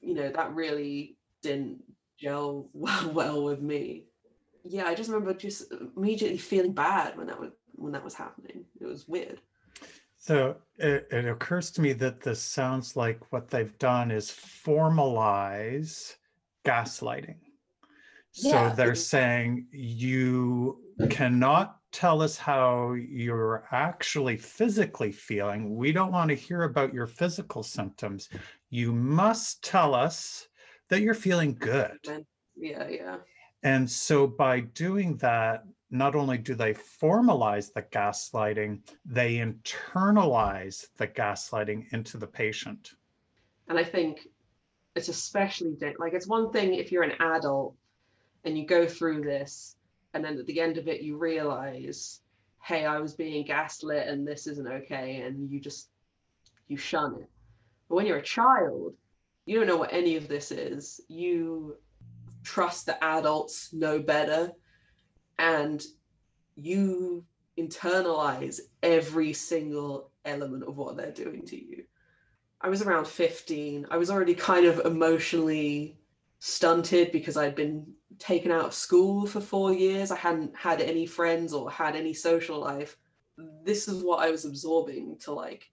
[0.00, 1.82] You know, that really didn't
[2.22, 4.04] gel well, well with me.
[4.64, 8.64] yeah, I just remember just immediately feeling bad when that was when that was happening.
[8.80, 9.40] It was weird.
[10.18, 16.14] So it, it occurs to me that this sounds like what they've done is formalize
[16.64, 17.38] gaslighting.
[18.30, 20.80] So they're saying you
[21.10, 25.76] cannot tell us how you're actually physically feeling.
[25.76, 28.30] We don't want to hear about your physical symptoms.
[28.70, 30.46] You must tell us
[30.88, 31.98] that you're feeling good.
[32.56, 33.16] Yeah, yeah.
[33.62, 41.06] And so by doing that, not only do they formalize the gaslighting, they internalize the
[41.06, 42.92] gaslighting into the patient.
[43.68, 44.28] And I think
[44.96, 47.74] it's especially like it's one thing if you're an adult
[48.44, 49.76] and you go through this,
[50.14, 52.20] and then at the end of it, you realize,
[52.62, 55.22] hey, I was being gaslit and this isn't okay.
[55.22, 55.88] And you just,
[56.68, 57.30] you shun it.
[57.88, 58.94] But when you're a child,
[59.46, 61.00] you don't know what any of this is.
[61.08, 61.76] You
[62.42, 64.52] trust the adults know better
[65.38, 65.82] and
[66.56, 67.24] you
[67.58, 71.84] internalize every single element of what they're doing to you.
[72.60, 73.86] I was around 15.
[73.90, 75.98] I was already kind of emotionally
[76.38, 77.86] stunted because I'd been
[78.18, 80.10] taken out of school for four years.
[80.10, 82.96] I hadn't had any friends or had any social life.
[83.64, 85.70] This is what I was absorbing to like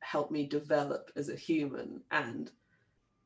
[0.00, 2.00] help me develop as a human.
[2.12, 2.50] And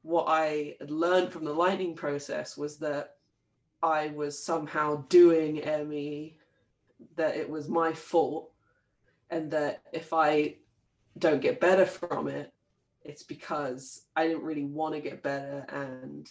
[0.07, 3.16] what I had learned from the lightning process was that
[3.83, 5.57] I was somehow doing
[5.88, 6.38] ME,
[7.16, 8.53] that it was my fault,
[9.31, 10.59] and that if I
[11.19, 12.53] don't get better from it,
[13.03, 16.31] it's because I didn't really want to get better and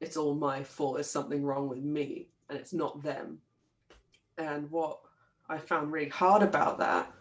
[0.00, 0.96] it's all my fault.
[0.96, 3.38] There's something wrong with me and it's not them.
[4.36, 4.98] And what
[5.48, 7.12] I found really hard about that,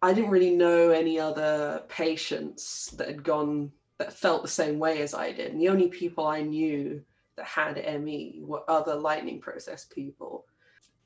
[0.00, 5.02] I didn't really know any other patients that had gone that felt the same way
[5.02, 5.52] as I did.
[5.52, 7.02] And the only people I knew
[7.36, 10.46] that had ME were other lightning process people.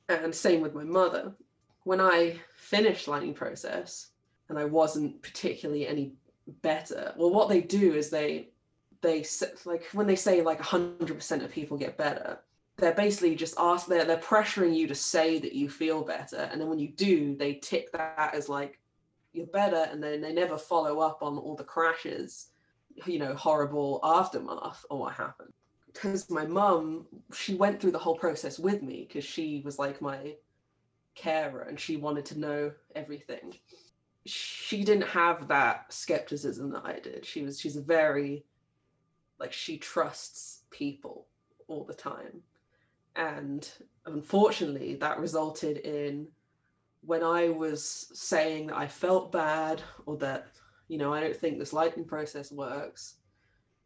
[0.09, 1.33] And same with my mother.
[1.83, 4.09] When I finished lightning process
[4.49, 6.13] and I wasn't particularly any
[6.61, 8.49] better, well, what they do is they
[9.01, 9.25] they
[9.65, 12.39] like when they say like 100% of people get better
[12.77, 16.59] they're basically just ask they're, they're pressuring you to say that you feel better and
[16.59, 18.79] then when you do they tick that as like
[19.33, 22.47] you're better and then they never follow up on all the crashes
[23.05, 25.51] you know horrible aftermath or what happened.
[25.91, 30.01] Because my mum she went through the whole process with me because she was like
[30.01, 30.35] my
[31.15, 33.53] carer and she wanted to know everything.
[34.25, 37.25] She didn't have that skepticism that i did.
[37.25, 38.45] She was she's a very
[39.39, 41.27] like she trusts people
[41.67, 42.41] all the time.
[43.15, 43.69] And
[44.05, 46.27] unfortunately that resulted in
[47.05, 50.47] when i was saying that i felt bad or that
[50.93, 53.15] you know i don't think this lightning process works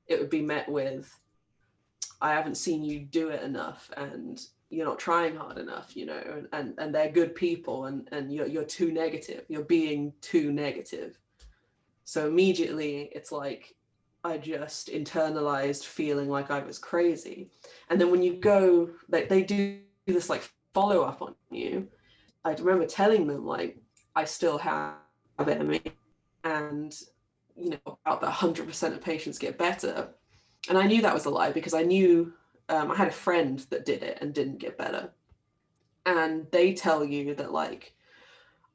[0.07, 1.17] it would be met with
[2.21, 6.21] i haven't seen you do it enough and you're not trying hard enough you know
[6.35, 10.51] and and, and they're good people and and you're, you're too negative you're being too
[10.51, 11.17] negative
[12.03, 13.73] so immediately it's like
[14.23, 17.49] I just internalized feeling like I was crazy.
[17.89, 21.87] And then when you go, they, they do this like follow up on you.
[22.43, 23.77] I remember telling them like
[24.17, 24.95] I still have
[25.39, 25.79] ME
[26.47, 26.99] and
[27.55, 30.09] you know about that 100% of patients get better.
[30.69, 32.33] And I knew that was a lie because I knew
[32.69, 35.11] um, I had a friend that did it and didn't get better.
[36.05, 37.93] And they tell you that like,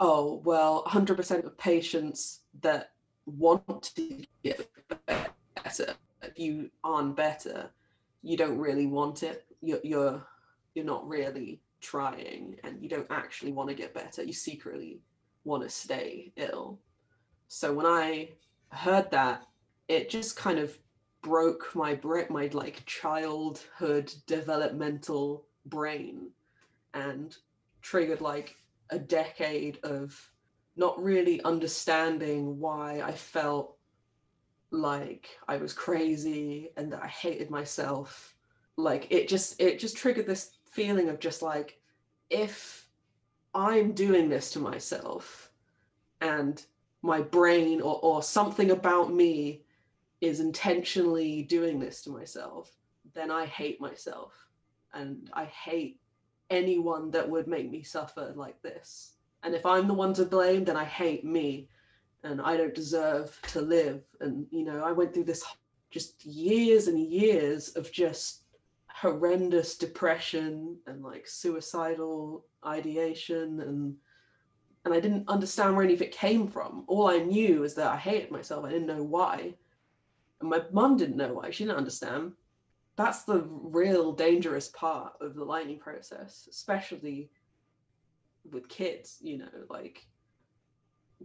[0.00, 2.92] oh well, 100% of patients that
[3.26, 4.68] want to get
[5.06, 7.70] better if you aren't better
[8.22, 10.24] you don't really want it you're you're
[10.74, 15.00] you're not really trying and you don't actually want to get better you secretly
[15.44, 16.78] want to stay ill
[17.52, 18.28] so when i
[18.70, 19.44] heard that
[19.88, 20.78] it just kind of
[21.22, 26.30] broke my brick my like childhood developmental brain
[26.94, 27.36] and
[27.82, 28.56] triggered like
[28.90, 30.30] a decade of
[30.76, 33.76] not really understanding why i felt
[34.72, 38.34] like I was crazy and that I hated myself.
[38.76, 41.78] Like it just it just triggered this feeling of just like
[42.30, 42.88] if
[43.54, 45.50] I'm doing this to myself
[46.22, 46.64] and
[47.02, 49.62] my brain or, or something about me
[50.20, 52.70] is intentionally doing this to myself,
[53.12, 54.32] then I hate myself.
[54.94, 55.98] And I hate
[56.50, 59.14] anyone that would make me suffer like this.
[59.42, 61.68] And if I'm the one to blame, then I hate me
[62.22, 64.02] and I don't deserve to live.
[64.20, 65.42] And, you know, I went through this
[65.90, 68.42] just years and years of just
[68.88, 73.96] horrendous depression and like suicidal ideation and
[74.84, 76.84] and I didn't understand where any of it came from.
[76.88, 78.64] All I knew is that I hated myself.
[78.64, 79.54] I didn't know why.
[80.40, 81.50] And my mum didn't know why.
[81.50, 82.32] She didn't understand.
[82.96, 87.30] that's the real dangerous part of the lightning process, especially
[88.50, 90.06] with kids, you know, like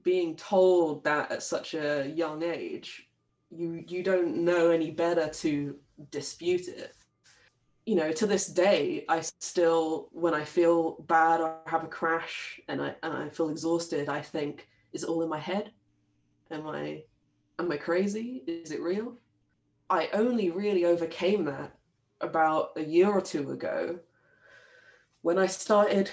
[0.04, 3.10] being told that at such a young age,
[3.50, 5.76] you you don't know any better to
[6.12, 6.94] dispute it.
[7.88, 12.60] You know, to this day, I still, when I feel bad or have a crash
[12.68, 15.72] and I and I feel exhausted, I think, is it all in my head?
[16.52, 17.04] Am I
[17.60, 18.44] am I crazy?
[18.46, 19.18] Is it real?
[19.90, 21.78] I only really overcame that
[22.20, 23.98] about a year or two ago
[25.22, 26.12] when I started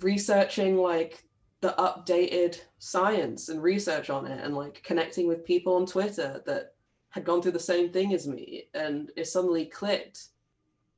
[0.00, 1.24] researching like
[1.60, 6.72] the updated science and research on it and like connecting with people on Twitter that
[7.10, 10.29] had gone through the same thing as me and it suddenly clicked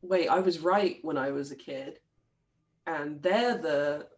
[0.03, 1.99] wait I was right when I was a kid.
[2.87, 4.09] And they're the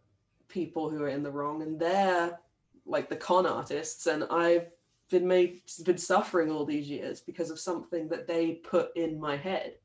[0.47, 2.39] people who are in the wrong and they're
[2.85, 4.07] like the con artists.
[4.07, 4.67] And I've
[5.09, 9.37] been made been suffering all these years because of something that they put in my
[9.37, 9.75] head.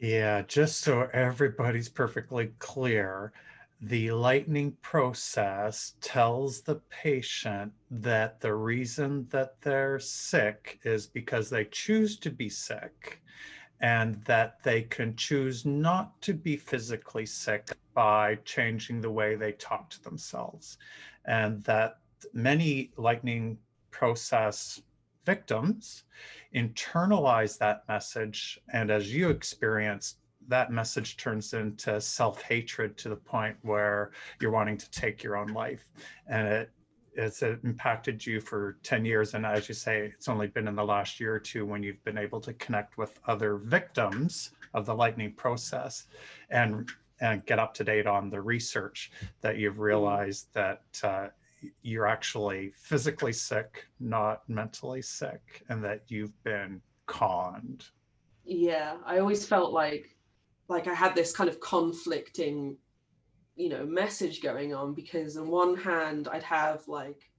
[0.00, 3.32] Yeah just so everybody's perfectly clear
[3.82, 11.64] the lightning process tells the patient that the reason that they're sick is because they
[11.64, 13.20] choose to be sick
[13.82, 19.52] and that they can choose not to be physically sick by changing the way they
[19.52, 20.78] talk to themselves.
[21.24, 21.98] And that
[22.32, 23.58] many lightning
[23.90, 24.80] process
[25.26, 26.04] victims
[26.54, 28.60] internalize that message.
[28.72, 30.18] And as you experienced
[30.48, 35.48] that message turns into self-hatred to the point where you're wanting to take your own
[35.48, 35.84] life.
[36.26, 36.70] And it
[37.14, 40.84] it's impacted you for 10 years and as you say it's only been in the
[40.84, 44.94] last year or two when you've been able to connect with other victims of the
[44.94, 46.06] lightning process
[46.50, 49.82] and and get up to date on the research that you've mm-hmm.
[49.82, 51.28] realized that uh,
[51.82, 57.84] you're actually physically sick not mentally sick and that you've been conned
[58.44, 60.16] yeah i always felt like
[60.72, 62.76] like I had this kind of conflicting,
[63.56, 67.30] you know, message going on because on one hand I'd have like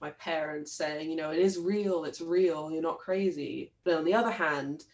[0.00, 3.72] my parents saying, you know, it is real, it's real, you're not crazy.
[3.84, 4.84] But on the other hand,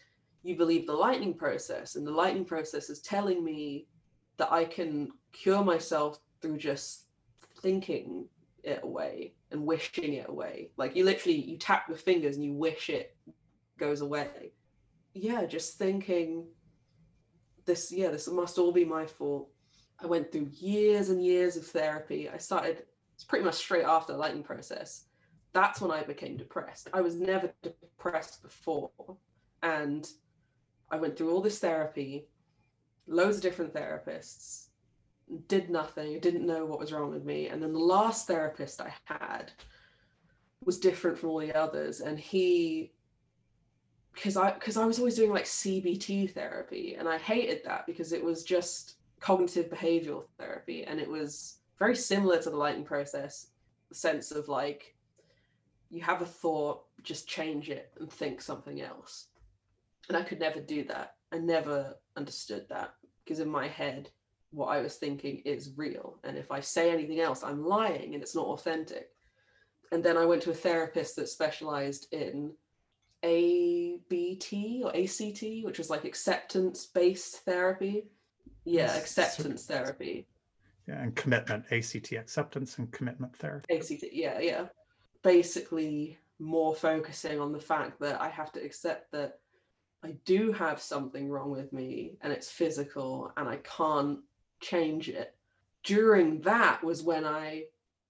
[0.43, 3.87] you believe the lightning process, and the lightning process is telling me
[4.37, 7.05] that I can cure myself through just
[7.61, 8.27] thinking
[8.63, 10.69] it away and wishing it away.
[10.77, 13.15] Like you literally you tap your fingers and you wish it
[13.77, 14.51] goes away.
[15.13, 16.45] Yeah, just thinking
[17.65, 19.49] this yeah this must all be my fault
[19.99, 22.29] i went through years and years of therapy.
[22.29, 25.05] I started it's pretty much straight after the lightning process.
[25.53, 26.89] That's when i became depressed.
[26.93, 28.91] I was never depressed before.
[29.63, 30.07] And
[30.91, 32.27] i went through all this therapy
[33.07, 34.67] loads of different therapists
[35.47, 37.47] did nothing didn't know what was wrong with me.
[37.47, 39.51] And then the last therapist i had
[40.65, 42.01] was different from all the others.
[42.01, 42.91] And he
[44.13, 46.95] because I because I was always doing like CBT therapy.
[46.97, 51.95] And I hated that because it was just cognitive behavioral therapy and it was very
[51.95, 53.47] similar to the lightning process
[53.89, 54.95] the sense of like
[55.89, 59.27] you have a thought just change it and think something else.
[60.09, 61.15] And I could never do that.
[61.31, 64.09] I never understood that because in my head
[64.51, 66.17] what I was thinking is real.
[66.23, 69.09] And if I say anything else I'm lying and it's not authentic.
[69.91, 72.51] And then I went to a therapist that specialized in
[73.23, 78.07] ABT or ACT, which was like acceptance based therapy.
[78.65, 80.27] Yeah, acceptance therapy.
[80.87, 83.75] Yeah, and commitment, ACT, acceptance and commitment therapy.
[83.75, 84.65] ACT, yeah, yeah.
[85.23, 89.39] Basically, more focusing on the fact that I have to accept that
[90.03, 94.19] I do have something wrong with me and it's physical and I can't
[94.59, 95.35] change it.
[95.83, 97.63] During that was when I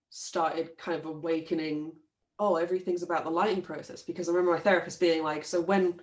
[0.10, 1.94] started kind of awakening
[2.40, 4.02] oh, everything's about the lightning process.
[4.02, 6.00] Because I remember my therapist being like, so when,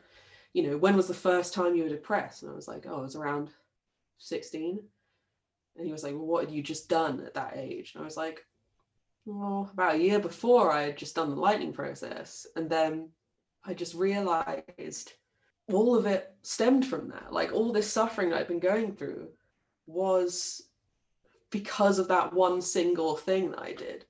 [0.55, 2.43] you know, when was the first time you were depressed?
[2.43, 3.51] And I was like, oh, it was around
[4.19, 4.81] 16.
[5.77, 7.93] And he was like, well, what had you just done at that age?
[7.95, 8.45] And I was like,
[9.25, 12.47] well, about a year before I had just done the lightning process.
[12.57, 13.09] And then
[13.65, 15.13] I just realized
[15.73, 17.33] all of it stemmed from that.
[17.33, 19.29] Like all this suffering I've been going through
[19.87, 20.63] was
[21.51, 24.05] because of that one single thing that I did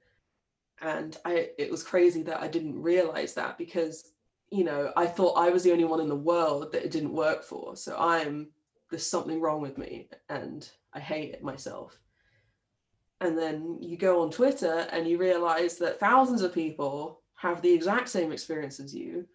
[0.83, 4.13] and i it was crazy that i didn't realize that because
[4.51, 7.13] you know i thought i was the only one in the world that it didn't
[7.13, 8.49] work for so i'm
[8.93, 11.99] there's something wrong with me and i hate it myself.
[13.23, 17.73] And then you go on twitter and you realize that thousands of people have the
[17.73, 19.27] exact same experience as you.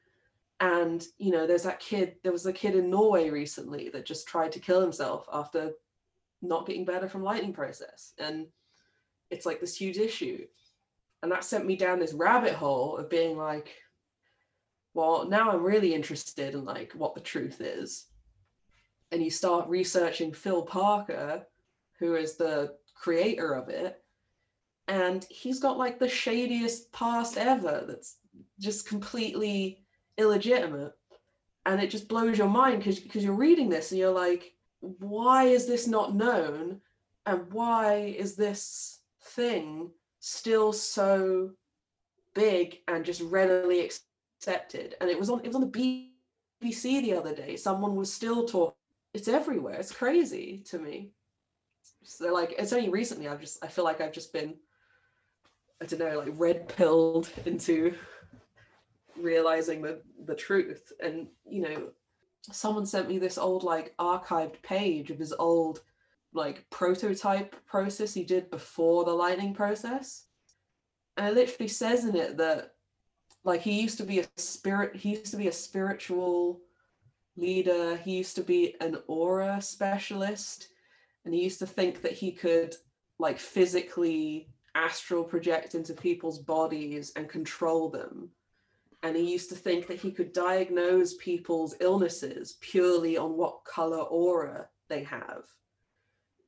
[0.59, 4.27] And you know there's that kid there was a kid in norway recently that just
[4.27, 5.71] tried to kill himself after
[6.43, 8.13] not getting better from lightning process.
[8.19, 8.45] And
[9.31, 10.45] it's like this huge issue.
[11.23, 13.73] And that sent me down this rabbit hole of being like
[14.93, 18.05] well now i'm really interested in like what the truth is
[19.11, 21.45] and you start researching Phil Parker,
[21.99, 24.01] who is the creator of it,
[24.87, 28.17] and he's got like the shadiest past ever that's
[28.59, 29.83] just completely
[30.17, 30.93] illegitimate.
[31.65, 35.43] And it just blows your mind because because you're reading this and you're like, why
[35.43, 36.79] is this not known?
[37.25, 41.51] And why is this thing still so
[42.33, 44.95] big and just readily accepted?
[45.01, 46.11] And it was on it was on the
[46.63, 47.57] BBC the other day.
[47.57, 48.76] Someone was still talking.
[49.17, 49.73] It's everywhere.
[49.73, 51.09] It's crazy to me.
[52.03, 54.53] So like it's only recently I've just I feel like I've just been
[55.81, 57.95] I don't know like red pilled into
[59.19, 61.89] realizing the the truth and you know
[62.51, 65.81] someone sent me this old like archived page of his old
[66.33, 70.25] like prototype process he did before the lightning process
[71.17, 72.75] and it literally says in it that
[73.43, 76.61] like he used to be a spirit he used to be a spiritual
[77.37, 80.69] leader he used to be an aura specialist
[81.25, 82.75] and he used to think that he could
[83.19, 88.29] like physically astral project into people's bodies and control them
[89.03, 93.99] and he used to think that he could diagnose people's illnesses purely on what color
[93.99, 95.43] aura they have.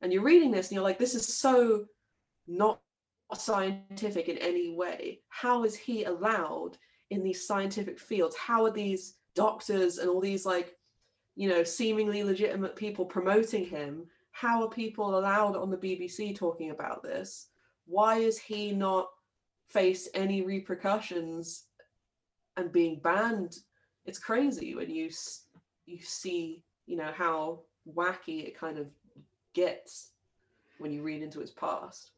[0.02, 1.84] And you're reading this and you're like, this is so
[2.48, 2.80] not
[3.34, 5.20] scientific in any way.
[5.28, 6.76] How is he allowed
[7.10, 8.34] in these scientific fields?
[8.36, 10.74] How are these doctors and all these like,
[11.40, 14.06] you know, seemingly legitimate people promoting him?
[14.32, 17.48] How are people allowed on the BBC talking about this?
[17.86, 19.08] Why is he not
[19.68, 21.64] face any repercussions
[22.56, 23.56] and being banned
[24.06, 25.08] it's crazy when you
[25.86, 27.60] you see you know how
[27.94, 28.86] wacky it kind of
[29.54, 30.12] gets
[30.78, 32.12] when you read into his past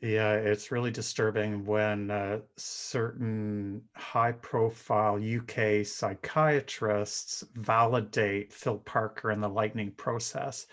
[0.00, 9.42] yeah it's really disturbing when uh, certain high profile uk psychiatrists validate phil parker and
[9.42, 10.66] the lightning process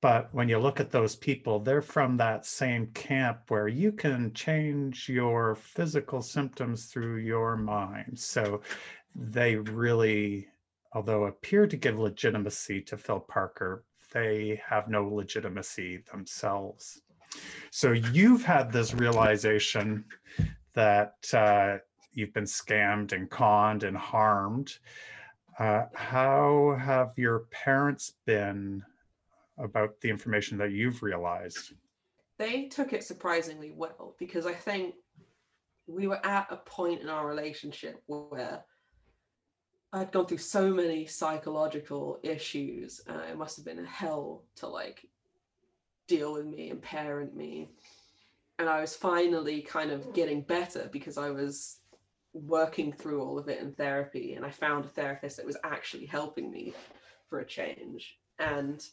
[0.00, 4.32] but when you look at those people, they're from that same camp where you can
[4.32, 8.18] change your physical symptoms through your mind.
[8.18, 8.60] So
[9.16, 10.46] they really,
[10.92, 17.02] although appear to give legitimacy to Phil Parker, they have no legitimacy themselves.
[17.70, 20.04] So you've had this realization
[20.74, 21.78] that uh,
[22.12, 24.78] you've been scammed and conned and harmed.
[25.58, 28.82] Uh, how have your parents been
[29.58, 31.72] about the information that you've realized?
[32.38, 34.94] They took it surprisingly well because I think
[35.86, 38.62] we were at a point in our relationship where
[39.92, 43.00] I'd gone through so many psychological issues.
[43.08, 45.08] Uh, it must have been a hell to like
[46.08, 47.68] deal with me and parent me.
[48.58, 51.78] And I was finally kind of getting better because I was
[52.32, 54.34] working through all of it in therapy.
[54.34, 56.74] And I found a therapist that was actually helping me
[57.28, 58.18] for a change.
[58.40, 58.84] And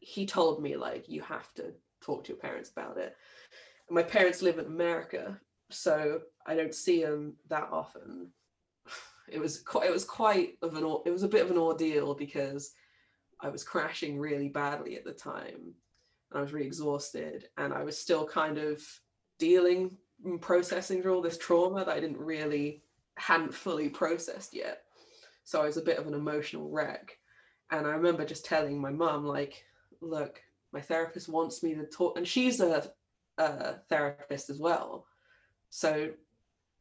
[0.00, 3.16] he told me like you have to talk to your parents about it.
[3.88, 5.38] And my parents live in America,
[5.70, 8.28] so I don't see them that often.
[9.28, 12.14] It was quite, it was quite of an it was a bit of an ordeal
[12.14, 12.72] because
[13.40, 15.74] I was crashing really badly at the time,
[16.30, 18.82] and I was really exhausted, and I was still kind of
[19.38, 22.82] dealing and processing through all this trauma that I didn't really
[23.16, 24.82] hadn't fully processed yet.
[25.44, 27.18] So I was a bit of an emotional wreck.
[27.70, 29.64] And I remember just telling my mum, like,
[30.00, 30.40] look,
[30.72, 32.90] my therapist wants me to talk, and she's a,
[33.38, 35.06] a therapist as well.
[35.70, 36.10] So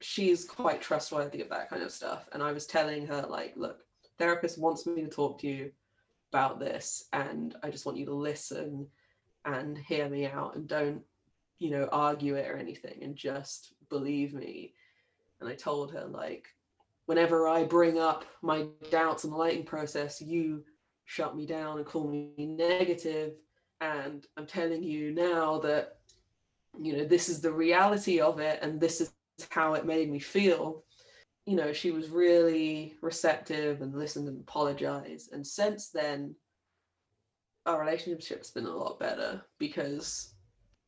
[0.01, 2.27] she's quite trustworthy of that kind of stuff.
[2.33, 3.79] And I was telling her, like, look,
[4.17, 5.71] therapist wants me to talk to you
[6.31, 8.87] about this, and I just want you to listen
[9.45, 11.01] and hear me out and don't,
[11.59, 14.73] you know, argue it or anything and just believe me.
[15.39, 16.47] And I told her, like,
[17.05, 20.63] whenever I bring up my doubts in the lightning process, you
[21.05, 23.33] shut me down and call me negative.
[23.81, 25.97] And i'm telling you now that
[26.79, 29.11] you know this is the reality of it and this is
[29.49, 30.83] how it made me feel.
[31.45, 35.33] You know she was really receptive and listened and apologized.
[35.33, 36.35] And since then
[37.65, 40.33] our relationship's been a lot better because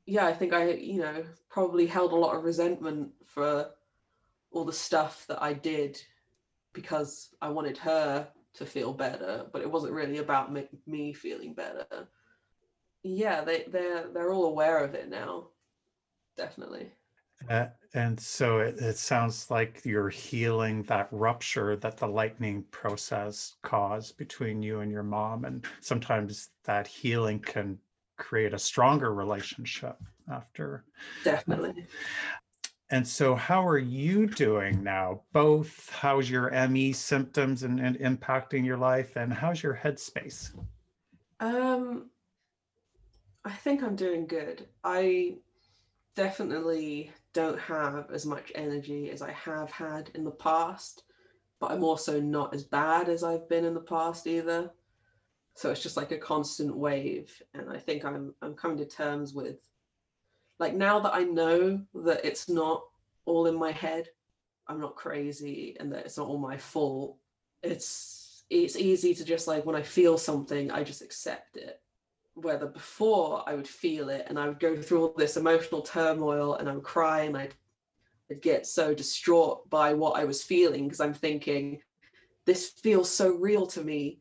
[0.06, 3.70] yeah i think i you know probably held a lot of resentment for
[4.52, 6.02] all the stuff that i did
[6.74, 11.54] because i wanted her to feel better, but it wasn't really about me, me feeling
[11.54, 11.86] better.
[13.04, 15.50] Yeah, they they're they're all aware of it now,
[16.38, 16.92] definitely.
[17.50, 23.56] Uh, and so it, it sounds like you're healing that rupture that the lightning process
[23.62, 27.78] caused between you and your mom, and sometimes that healing can
[28.18, 29.98] create a stronger relationship
[30.32, 30.84] after.
[31.24, 31.86] Definitely.
[32.92, 35.22] And so, how are you doing now?
[35.34, 40.52] Both, how's your ME symptoms and, and impacting your life, and how's your headspace?
[41.40, 42.10] Um,
[43.44, 44.68] I think I'm doing good.
[44.84, 45.38] I
[46.16, 51.04] definitely don't have as much energy as I have had in the past,
[51.60, 54.72] but I'm also not as bad as I've been in the past either.
[55.54, 59.34] So it's just like a constant wave, and I think I'm I'm coming to terms
[59.34, 59.58] with
[60.60, 62.84] like now that I know that it's not
[63.26, 64.08] all in my head,
[64.68, 67.18] I'm not crazy, and that it's not all my fault.
[67.64, 71.82] It's it's easy to just like when I feel something, I just accept it
[72.36, 76.56] whether before I would feel it and I would go through all this emotional turmoil
[76.56, 77.56] and I would cry and I'd,
[78.30, 81.80] I'd get so distraught by what I was feeling because I'm thinking,
[82.46, 84.20] this feels so real to me,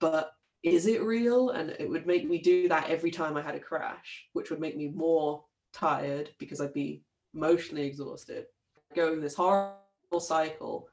[0.00, 0.32] but
[0.64, 1.50] is it real?
[1.50, 4.60] And it would make me do that every time I had a crash, which would
[4.60, 7.02] make me more tired because I'd be
[7.34, 8.46] emotionally exhausted,
[8.96, 9.78] going this horrible
[10.18, 10.88] cycle.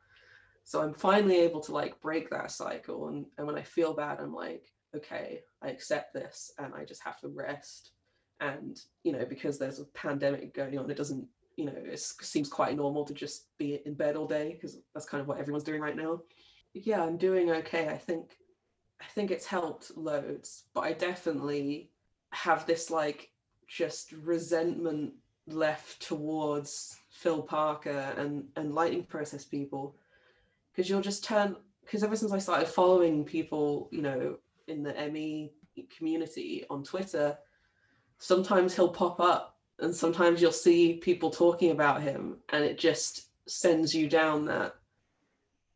[0.63, 3.07] So I'm finally able to like break that cycle.
[3.07, 4.65] And, and when I feel bad, I'm like,
[4.95, 7.91] okay, I accept this and I just have to rest.
[8.39, 11.25] And, you know, because there's a pandemic going on, it doesn't,
[11.57, 15.07] you know, it seems quite normal to just be in bed all day because that's
[15.07, 16.21] kind of what everyone's doing right now.
[16.73, 17.87] Yeah, I'm doing okay.
[17.89, 18.37] I think,
[18.99, 21.89] I think it's helped loads, but I definitely
[22.31, 23.29] have this like
[23.67, 25.13] just resentment
[25.47, 29.95] left towards Phil Parker and and lightning process people
[30.71, 34.37] because you'll just turn because ever since I started following people, you know,
[34.71, 35.51] in the ME
[35.95, 37.37] community on Twitter,
[38.17, 43.29] sometimes he'll pop up and sometimes you'll see people talking about him and it just
[43.47, 44.75] sends you down that,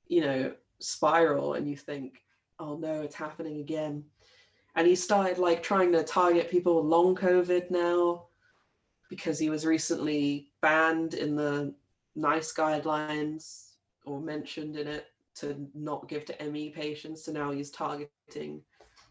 [0.08, 2.24] you know, spiral and you think,
[2.60, 4.04] oh no, it's happening again.
[4.76, 8.28] And he started like trying to target people with long COVID now
[9.10, 11.74] because he was recently banned in the
[12.16, 13.72] NICE guidelines
[14.06, 17.26] or mentioned in it to not give to ME patients.
[17.26, 18.62] So now he's targeting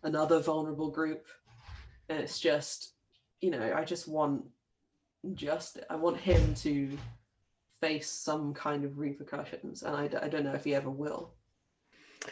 [0.04, 1.26] another vulnerable group.
[2.08, 2.94] And it's just
[3.44, 4.42] you know i just want
[5.34, 6.96] just i want him to
[7.80, 11.34] face some kind of repercussions and I, I don't know if he ever will.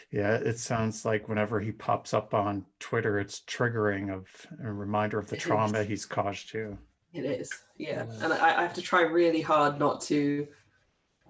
[0.09, 4.27] Yeah it sounds like whenever he pops up on twitter it's triggering of
[4.63, 6.75] a reminder of the trauma he's caused you
[7.13, 8.05] it is yeah.
[8.21, 10.47] And I, I have to try really hard not to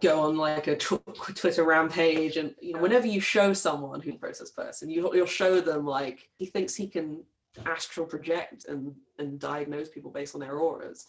[0.02, 4.18] go on like a Twitter rampage, and you know, whenever you show someone who's a
[4.18, 7.24] process person, you, you'll show them like he thinks he can
[7.66, 11.08] astral project and and diagnose people based on their auras,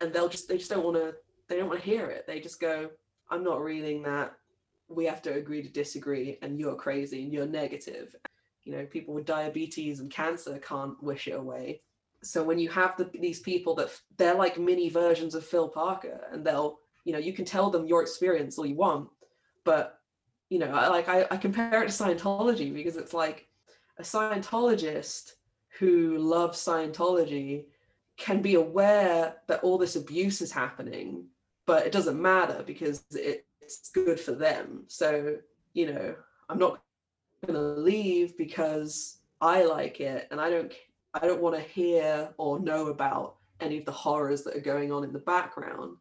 [0.00, 1.14] and they'll just they just don't want to
[1.48, 2.26] they don't want to hear it.
[2.26, 2.90] They just go,
[3.30, 4.32] I'm not reading that.
[4.88, 8.14] We have to agree to disagree, and you're crazy and you're negative.
[8.64, 11.80] You know, people with diabetes and cancer can't wish it away.
[12.22, 16.20] So when you have the, these people that they're like mini versions of Phil Parker,
[16.30, 19.08] and they'll you know you can tell them your experience all you want
[19.64, 20.00] but
[20.48, 23.48] you know I, like I, I compare it to scientology because it's like
[23.98, 25.32] a scientologist
[25.78, 27.64] who loves scientology
[28.16, 31.24] can be aware that all this abuse is happening
[31.66, 34.82] but it doesn't matter because it's good for them.
[34.88, 35.36] So
[35.74, 36.14] you know
[36.48, 36.80] i'm not
[37.46, 40.72] going to leave because i like it and i don't
[41.14, 44.92] i don't want to hear or know about any of the horrors that are going
[44.92, 45.96] on in the background.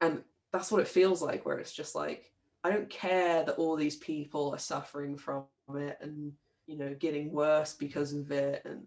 [0.00, 0.22] And
[0.56, 2.32] that's what it feels like where it's just like
[2.64, 5.44] i don't care that all these people are suffering from
[5.76, 6.32] it and
[6.66, 8.82] you know getting worse because of it and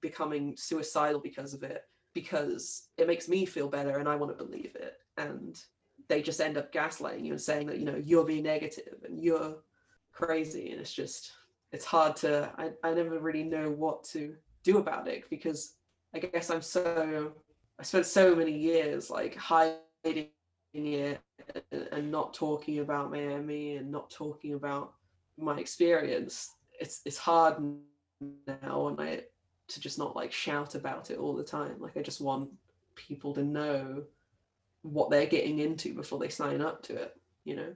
[0.00, 1.84] becoming suicidal because of it
[2.14, 4.94] because it makes me feel better and i want to believe it.
[5.16, 5.60] And
[6.08, 9.22] they just end up gaslighting you and saying that you know you're being negative and
[9.22, 9.56] you're
[10.12, 10.70] crazy.
[10.70, 11.32] And it's just
[11.72, 15.74] it's hard to i, I never really know what to do about it because
[16.14, 17.32] i guess i'm so
[17.80, 20.28] i spent so many years like hiding
[20.74, 21.20] it
[21.92, 24.94] and not talking about my ME and not talking about
[25.38, 27.56] my experience, it's it's hard
[28.62, 29.22] now and I
[29.68, 31.76] to just not like shout about it all the time.
[31.78, 32.50] Like I just want
[32.94, 34.02] people to know
[34.82, 37.74] what they're getting into before they sign up to it, you know?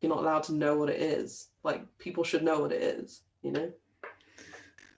[0.00, 1.48] You're not allowed to know what it is.
[1.62, 3.70] Like people should know what it is, you know?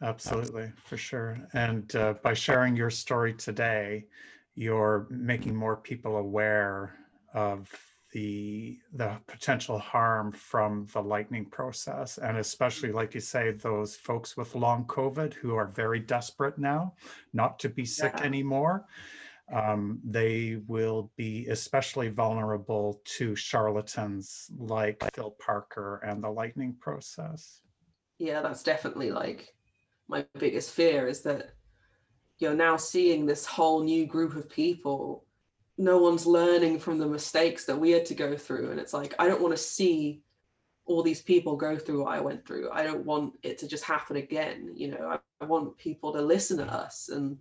[0.03, 1.39] Absolutely, for sure.
[1.53, 4.07] And uh, by sharing your story today,
[4.55, 6.95] you're making more people aware
[7.35, 7.71] of
[8.13, 12.19] the the potential harm from the lightning process.
[12.19, 16.95] And especially like you say those folks with long covid who are very desperate now
[17.33, 18.25] not to be sick yeah.
[18.25, 18.87] anymore
[19.53, 27.63] um, they will be especially vulnerable to charlatans like phil parker and the lightning process.
[28.19, 29.55] Yeah that's definitely like
[30.09, 31.51] my biggest fear is that
[32.39, 35.25] you're now seeing this whole new group of people
[35.81, 39.15] no one's learning from the mistakes that we had to go through and it's like
[39.19, 40.23] i don't want to see
[40.87, 42.69] all these people go through what I went through.
[42.73, 44.73] I don't want it to just happen again.
[44.75, 47.39] You know, I, I want people to listen to us and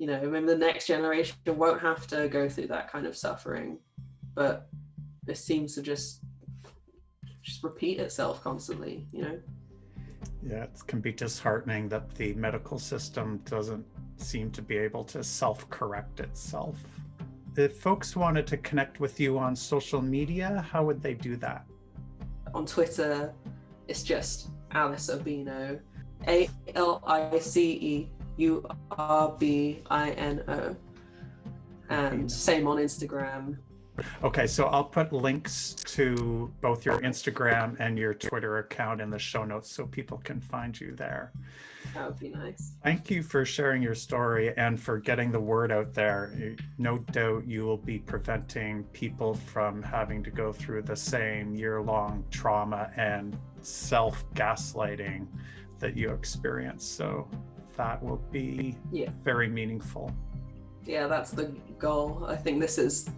[0.00, 3.78] you know, maybe the next generation won't have to go through that kind of suffering.
[4.34, 4.66] But
[5.28, 6.22] it seems to just
[7.42, 9.38] just repeat itself constantly, you know.
[10.42, 13.84] Yeah, it can be disheartening that the medical system doesn't
[14.16, 16.76] seem to be able to self correct itself.
[17.56, 21.66] If folks wanted to connect with you on social media, how would they do that?
[22.54, 23.32] On Twitter,
[23.88, 25.80] it's just Alice Urbino,
[26.26, 30.76] A L I C E U R B I N O.
[31.88, 33.58] And same on Instagram,
[34.22, 39.18] Okay, so I'll put links to both your Instagram and your Twitter account in the
[39.18, 41.32] show notes so people can find you there.
[41.94, 42.72] That would be nice.
[42.82, 46.56] Thank you for sharing your story and for getting the word out there.
[46.78, 51.80] No doubt you will be preventing people from having to go through the same year
[51.82, 55.26] long trauma and self gaslighting
[55.78, 56.84] that you experience.
[56.84, 57.28] So
[57.76, 59.10] that will be yeah.
[59.22, 60.12] very meaningful.
[60.84, 62.24] Yeah, that's the goal.
[62.26, 63.10] I think this is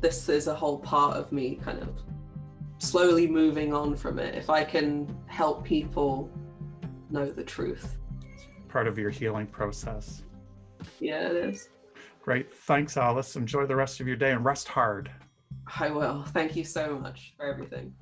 [0.00, 1.88] this is a whole part of me kind of
[2.78, 4.34] slowly moving on from it.
[4.34, 6.30] If I can help people
[7.16, 7.96] know the truth.
[8.68, 10.22] Part of your healing process.
[11.00, 11.70] Yeah, it is.
[12.22, 12.52] Great.
[12.52, 13.36] Thanks, Alice.
[13.36, 15.10] Enjoy the rest of your day and rest hard.
[15.80, 16.24] I will.
[16.28, 17.94] Thank you so much for everything.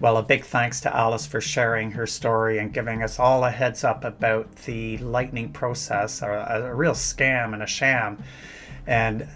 [0.00, 3.50] Well, a big thanks to Alice for sharing her story and giving us all a
[3.50, 8.22] heads up about the lightning process, a, a real scam and a sham.
[8.86, 9.28] And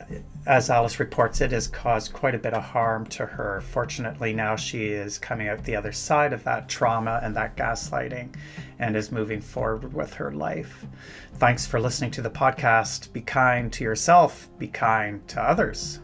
[0.46, 3.60] as Alice reports, it has caused quite a bit of harm to her.
[3.60, 8.34] Fortunately, now she is coming out the other side of that trauma and that gaslighting
[8.78, 10.86] and is moving forward with her life.
[11.34, 13.12] Thanks for listening to the podcast.
[13.12, 16.00] Be kind to yourself, be kind to others.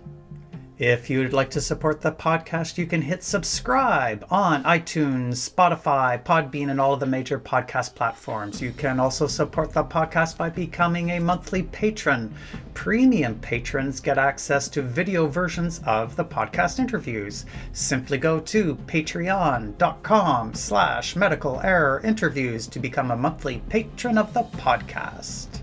[0.78, 6.70] If you'd like to support the podcast, you can hit subscribe on iTunes, Spotify, Podbean,
[6.70, 8.60] and all of the major podcast platforms.
[8.60, 12.34] You can also support the podcast by becoming a monthly patron.
[12.74, 17.46] Premium patrons get access to video versions of the podcast interviews.
[17.72, 24.42] Simply go to patreon.com slash medical error interviews to become a monthly patron of the
[24.42, 25.62] podcast.